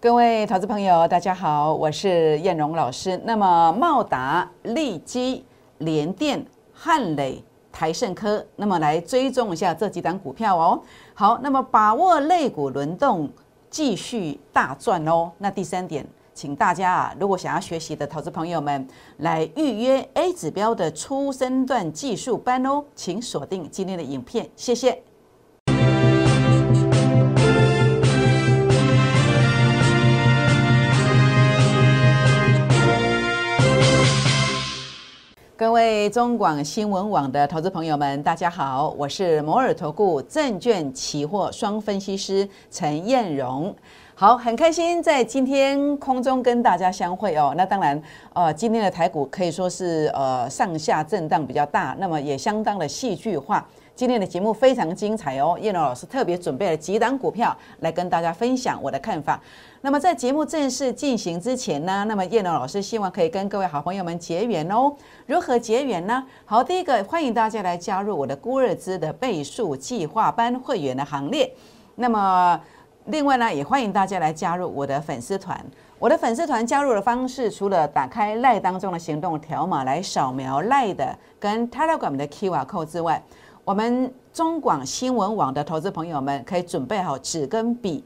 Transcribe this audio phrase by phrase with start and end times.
[0.00, 3.20] 各位投资朋友，大家好，我是燕荣老师。
[3.24, 5.44] 那么茂达、利基、
[5.78, 6.40] 联电、
[6.72, 7.42] 汉磊、
[7.72, 10.80] 台盛科，那么来追踪一下这几档股票哦。
[11.14, 13.28] 好，那么把握类股轮动，
[13.70, 15.32] 继续大赚哦。
[15.38, 18.86] 那第三点，请大家啊，如果想要学习的投资朋友们，
[19.16, 25.02] 来预约 A 指标的初升段技术班哦，请锁定今天的影片，谢谢。
[35.58, 43.74] 各位中广新闻网的投资朋友们，大家好，我是摩尔投顾证券期货双分析师陈燕荣。
[44.14, 47.54] 好，很开心在今天空中跟大家相会哦。
[47.56, 48.00] 那当然，
[48.34, 53.66] 呃，今天的台股可以说是呃上下震荡比较大，那么也相当的戏剧化。
[53.98, 59.40] 今天的节目非常精彩哦，叶龙老师特别准备了几档股票来跟大家分享我的看法。
[59.80, 64.94] 那么在节目正式进行之前呢，那么叶龙老师希望可以跟各位好朋友们结缘哦。
[65.26, 66.24] 如何结缘呢？
[66.44, 71.52] 好，第一个欢迎大家来加入我的孤日资的倍数计划班会员的行列。
[71.96, 72.60] 那么
[73.06, 75.60] 另外呢，也欢迎大家来加入我的粉丝团。
[75.98, 83.20] 我的粉丝团加入的方式，除了打开赖当中的行动条码来扫描赖的跟 Telegram 的 QR code 之外，
[83.68, 88.02] 我们中广新闻网的投资朋友们可以准备好纸跟笔，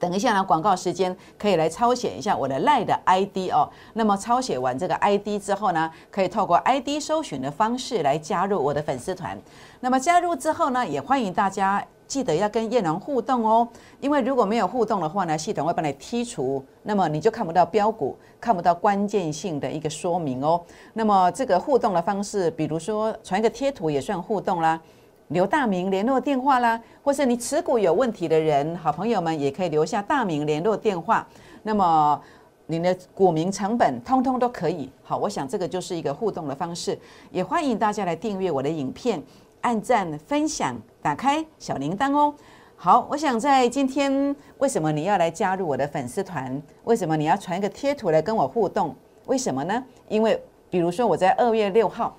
[0.00, 3.70] 等一下呢广告时间可以来抄写一下我的赖的 ID 哦。
[3.92, 9.40] 那么抄写完这个 ID 之后呢，可以透过 ID 搜寻的方式来加入我的粉丝团。
[9.78, 13.66] 那么加入之后呢，也欢迎大家记得要跟叶龙互动哦，
[14.00, 20.60] 因为如果没有互动的话呢，系统会把你剔除，那么你就看不到标股，看不到关键性的一个说明哦。
[20.94, 24.80] 那么这个互动的方式，比如说传一个贴图也算互动啦，
[25.28, 31.24] 留大名、联络电话啦，或是你持股有问题的人，好朋友们也可以留下大名、联络电话。
[31.62, 32.20] 那么
[32.66, 34.90] 你的股民成本通通都可以。
[35.04, 36.98] 好，我想这个就是一个互动的方式，
[37.30, 39.22] 也欢迎大家来订阅我的影片。
[39.62, 42.34] 按赞、分享、打开小铃铛哦。
[42.76, 46.62] 好，我想在今天，为什么你要来加入我的粉丝团？
[46.84, 48.94] 为什么你要传一个贴图来跟我互动？
[49.26, 49.84] 为什么呢？
[50.08, 52.16] 因为比如说我在二月六号，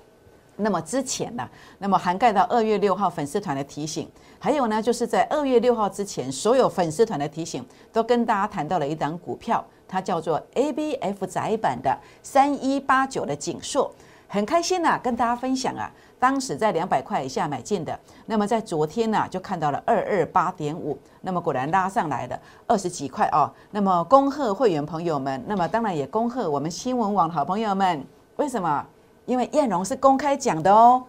[0.56, 1.48] 那么之前呢，
[1.78, 13.92] 那么涵盖到二月六号粉丝团的提醒，还有呢，就是在二月六号之前，所有粉丝团的提醒都跟大家谈到了一档股票，它叫做 ABF 窄版的三一八九的景硕，
[14.32, 15.92] 很开心呐，跟大家分享啊。
[16.18, 23.52] 当时在两百块以下买进的，那么在昨天呢就看到了二二八点五，那么果然拉上来了二十几块哦。
[23.72, 28.02] 那么恭贺会员朋友们，那么当然也恭贺我们新闻网好朋友们。
[28.36, 28.86] 为什么？
[29.26, 31.04] 因为燕荣是公开讲的哦。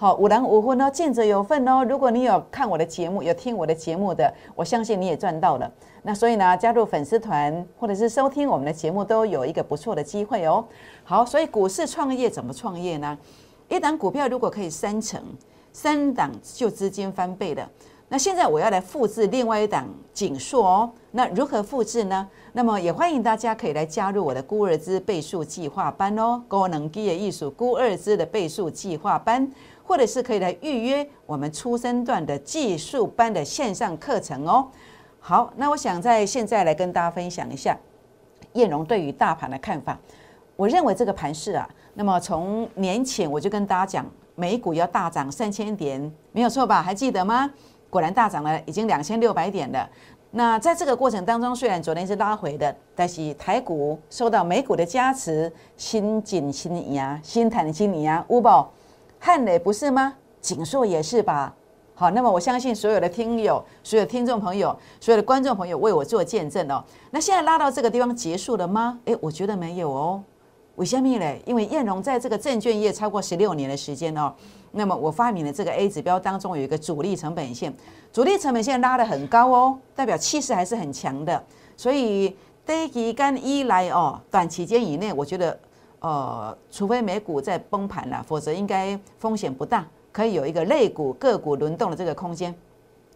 [0.00, 1.84] 好，五郎五婚哦，见者有份哦。
[1.84, 5.68] 如果你有看我的节目，有听我的节目的，我相信你也赚到了。
[6.04, 10.64] 那所以呢，加入粉丝团或者是收听我们的节目，都有一个不错的机会哦。
[11.02, 13.18] 好，所以股市创业怎么创业呢？
[13.68, 15.20] 一档股票如果可以三成，
[15.72, 17.68] 三档就资金翻倍的。
[18.10, 20.90] 那现在我要来复制另外一档锦硕哦。
[21.10, 22.26] 那如何复制呢？
[22.52, 29.46] 那么也欢迎大家可以来加入我的孤二资倍数计划班哦，高能基业艺术孤二资的倍数计划班，
[29.88, 34.68] 或者是可以来预约我们初生段的技术班的线上课程哦。
[35.18, 37.74] 好，那我想在现在来跟大家分享一下
[38.52, 39.98] 燕荣对于大盘的看法。
[40.56, 41.66] 我认为这个盘势啊。
[41.94, 46.82] 那么从年前我就跟大家讲，美股要大涨三千点，没有错吧？
[46.82, 47.50] 还记得吗？
[47.88, 49.88] 果然大涨了，已经两千六百点了。
[50.32, 58.70] 那在这个过程当中，虽然昨天是拉回的，但是台股受到美股的加持，新锦新尼啊，新坦新尼啊，乌宝
[59.18, 60.14] 汉磊不是吗？
[60.40, 61.54] 锦硕也是吧？
[61.94, 66.82] 好，那么我相信所有的听友、所有听众朋友、所有的观众朋友为我做见证哦。
[67.10, 69.00] 那现在拉到这个地方结束了吗？
[69.06, 70.22] 诶，我觉得没有哦。
[70.76, 71.42] 为什么嘞？
[71.44, 74.32] 因为燕荣在这个证券业超过十六年的时间哦，
[74.70, 77.74] 那么我发明的这个 A 指标当中有一个主力成本线，
[78.12, 81.44] 主力成本线拉得很高哦，代表气势还是很强的。
[81.76, 85.58] 所以低期跟一来哦，短期间以内，我觉得
[86.00, 92.54] 呃，除非美股在崩盘了，否则应该风险不大，可以有一个类股个股轮动的这个空间，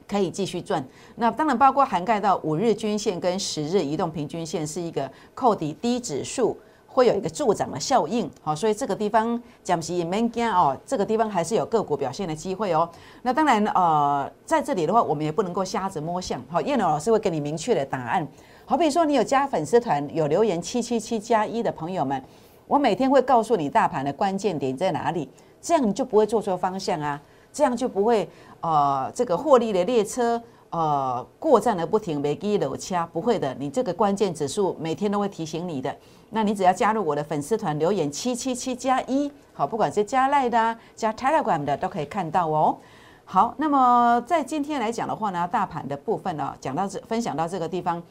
[0.09, 0.85] 可以继续赚。
[1.17, 6.57] 那当然包括涵盖到五日均线跟十日移动平均线是一个扣底低指数。
[6.95, 12.87] 会有一个助长的效应，好，所以这个地方讲是也没惊哦，这个地方还是有个股表现的机会哦。
[13.23, 18.29] 那当然，呃，在这里的话，我们也不能够瞎子摸象，好，叶龙老师会给你明确的答案。
[18.67, 22.23] 好比说，你有加粉丝团、有留言七七七加一的朋友们，
[22.67, 25.29] 我每天会告诉你大盘的关键点在哪里，
[25.61, 27.21] 这样你就不会做错方向啊，
[27.53, 28.29] 这样就不会
[28.61, 35.95] 呃，这个获利的列车呃过站的不停，没给楼掐，不会的，你这个关键指数每天都会提醒你的。
[36.31, 42.79] 那你只要加入我的粉丝团，留言七七七加一，好，不管是加赖的、加 Telegram 的，都可以看到哦。
[43.25, 48.03] 好，那么在今天来讲的话呢，大盘的部分呢，讲到这，分享到这个地方，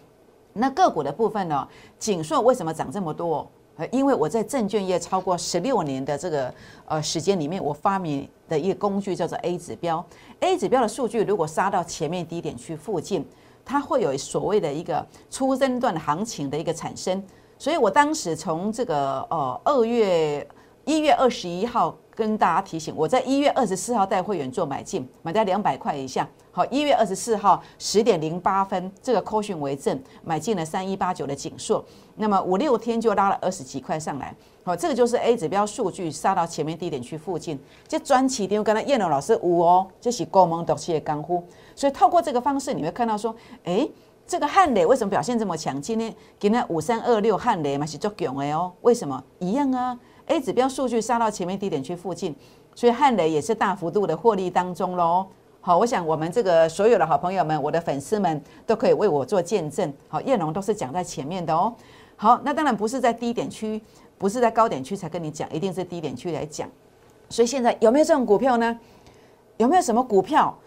[0.53, 1.68] 那个股的部分呢，
[1.98, 3.48] 锦硕为什么涨这么多？
[3.91, 6.53] 因为我在证券业超过十六年的这个
[6.85, 10.05] 呃时间里面，我发明的一个工具叫做 A 指标。
[10.39, 13.25] A 指标的数据如果杀到前面低点区附近，
[13.65, 17.23] 它会有所谓的一个初升段行情的一个产生。
[17.57, 20.47] 所以我当时从这个呃二月
[20.85, 26.27] 一月二十一号跟大家提醒，我在一月二十四号带会员做买进，买在两百块以下。
[26.51, 31.83] 好，一月二十四号十点零八分，这个 caution 为证，买进了三一八九的景硕，
[32.18, 34.35] 那么五六天就拉了二十几块上来。
[34.63, 41.44] 好，这个就是 A 指标数据杀到前面低点区附近，这专起点跟他燕龙老师五哦，这是高蒙毒气的干呼。
[41.75, 43.89] 所以透过这个方式，你会看到说，哎。
[44.27, 45.81] 这个汉雷为什么表现这么强？
[45.81, 48.71] 今天今天五三二六汉雷嘛是做强的哦。
[48.79, 49.21] 为什么？
[49.39, 50.00] 一样啊
[50.31, 52.33] ，A 指标数据杀到前面低点区附近，
[52.73, 55.27] 所以汉雷也是大幅度的获利当中喽。
[55.59, 59.93] 好，我想我们这个所有的好朋友们，我的粉丝们都可以为我做见证。
[60.07, 61.73] 好，叶龙都是讲在前面的哦。
[62.15, 63.79] 好，那当然不是在低点区，
[64.17, 66.69] 不是在高点区才跟你讲，一定是低点区来讲。
[67.29, 68.79] 所以现在有没有这种股票呢？
[69.57, 70.57] 有没有什么股票？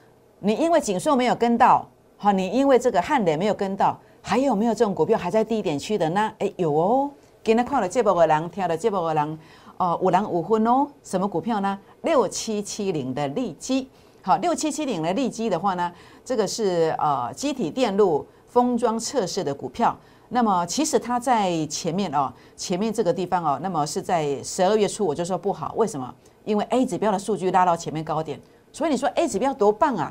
[0.41, 1.89] 你因为紧缩没有跟到？
[2.17, 6.33] 好，你因为这个汉雷没有跟到，还有没有这种股票还在低点区的呢？
[6.39, 7.11] 哎，有哦。
[7.45, 9.39] 今天看了这波的人，听了这波的人，
[9.77, 10.89] 哦，五郎五分哦。
[11.03, 11.79] 什么股票呢？
[12.01, 13.87] 六七七零的利基。
[14.23, 15.93] 好，六七七零的利基的话呢，
[16.25, 19.95] 这个是呃机体电路封装测试的股票。
[20.31, 26.15] 那么其实它在前面哦，前面这个地方哦，那么是在十二月初我就说不好，为什么？
[26.47, 28.41] 因为 A 指标的数据拉到前面高点，
[28.73, 30.11] 所以你说 A 指标多棒啊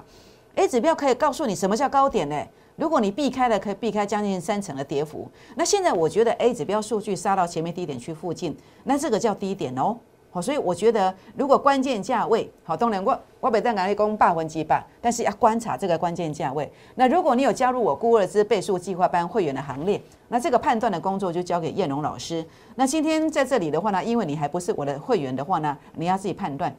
[0.54, 2.36] ！A 指标可以告诉你什么叫高点呢？
[2.76, 5.30] 如果你避开了，可以避开将近三成的跌幅。
[5.56, 9.96] 那现在我觉得 A 指标数据杀到前面低点区附近，那这个叫低点哦。
[10.32, 16.68] 好，所以我觉得如果关键价位好，当然我我北站敢会攻八分几百，但是要观察这个关键价位。
[16.96, 22.44] 那如果你有加入我孤二之倍数计划班会员的行列，那这个判断的工作就交给燕龙老师。
[22.74, 26.76] 那今天在这里的话呢，因为你还不是我的会员的话呢，你要自己判断。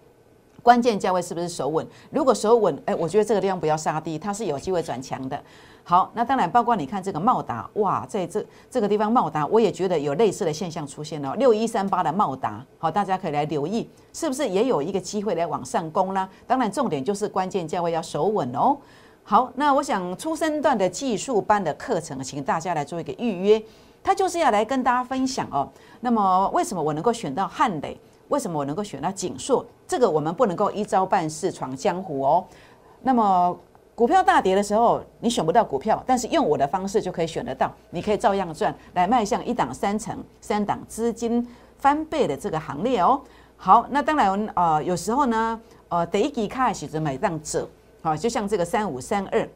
[0.65, 1.87] 关键价位是不是守稳？
[2.11, 5.39] 如果守稳，哎，我觉得这个地方不要杀低，它是有机会转强的。
[5.83, 11.35] 好，那当然包括你看这个茂达，哇，在这这个地方茂达，我也觉得有类似的现象出现了。
[11.35, 16.27] 六一三八的茂达，好，大家可以来留意，是不是也有一个机会来往上攻呢？
[16.47, 18.75] 当然，重点就是关键价位要守稳哦。
[19.23, 23.63] 好，那我想初生段的技术班的课程，请大家来做一个预约，
[24.03, 25.69] 他就是要来跟大家分享哦。
[26.01, 28.01] 那么为什么我能够选到汉磊？
[28.35, 29.65] 为什么我能够选到锦硕？
[29.87, 32.45] 这个我们不能够一招半式闯江湖哦。
[33.01, 33.57] 那么
[33.95, 41.47] 股票大跌的时候，你选不到股票，但是用我的方式就可以选得到，你可以照样赚，来迈向一档三成、三档资金
[41.79, 43.21] 翻倍的这个行列哦。
[43.57, 47.69] 好，那当然呃，有时候呢，呃，第一季开始就买档者，
[48.03, 49.49] 好，就像这个三五三二。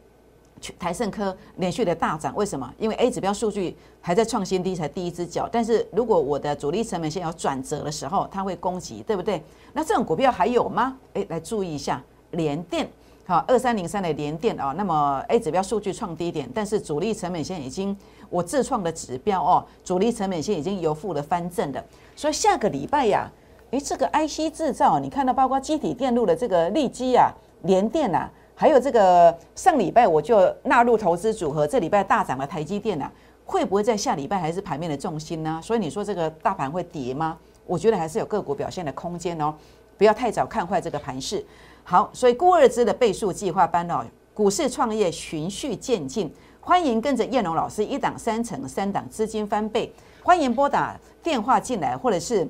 [0.78, 2.72] 台盛科连续的大涨，为什么？
[2.78, 5.48] 因为 A 指标数据还在创新低，才第一只脚。
[5.50, 9.42] 但是如果我的主力成本线要转折的时候，它会攻击，对不对？
[9.72, 10.96] 那这种股票还有吗？
[11.14, 12.02] 诶，来注意一下
[12.32, 12.88] 联电，
[13.26, 14.74] 好，二三零三的联电啊。
[14.76, 17.96] 那么 A 指标数据创低点，但是主力成本线已经
[18.30, 21.84] 我自创的指标哦，主力成本线已经由负的翻正的。
[22.16, 23.30] 所以下个礼拜呀，
[23.70, 27.30] 诶，这个 IC 制造，你看到包括机体电路的这个利基啊，
[27.62, 28.30] 联电啊。
[28.60, 33.08] 还有这个上礼拜我就纳入投资组合，这礼拜大涨的台积电呢，
[33.44, 35.60] 会不会在下礼拜还是盘面的重心呢？
[35.62, 37.38] 所以你说这个大盘会跌吗？
[37.66, 39.54] 我觉得还是有个股表现的空间哦，
[39.96, 41.46] 不要太早看坏这个盘势。
[41.84, 46.28] 好，所以顾二之的倍数计划班哦，股市创业循序渐进，
[46.60, 49.92] 欢迎跟着燕龙老师一档三成，三档资金翻倍，
[50.24, 52.44] 欢迎拨打电话进来，或者是。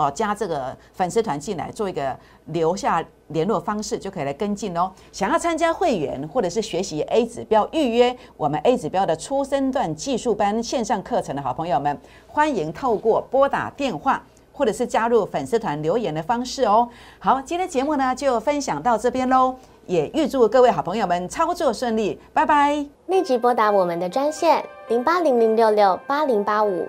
[0.00, 2.16] 哦，加这个粉丝团进来，做一个
[2.46, 4.90] 留下联络方式，就可以来跟进哦。
[5.12, 14.22] 想要参加会员，或者是学习 A 指标，预约我们 A 指标的初升段技术班线上课程的好朋友们，欢迎透过拨打电话，
[14.54, 16.88] 或者是加入粉丝团留言的方式哦。
[17.18, 19.54] 好，今天节目呢就分享到这边喽，
[19.84, 22.86] 也预祝各位好朋友们操作顺利，拜拜。
[23.08, 26.88] 立即拨打我们的专线零八零零六六八零八五。